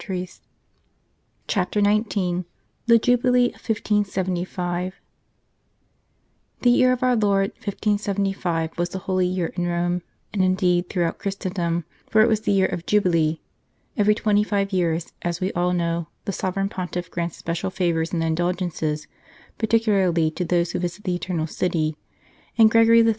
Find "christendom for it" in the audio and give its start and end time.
11.19-12.27